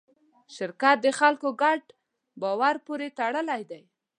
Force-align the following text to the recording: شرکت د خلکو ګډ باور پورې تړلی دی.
شرکت 0.55 0.97
د 1.01 1.07
خلکو 1.19 1.49
ګډ 1.61 1.81
باور 2.41 2.75
پورې 2.85 3.07
تړلی 3.19 3.61
دی. 3.71 3.83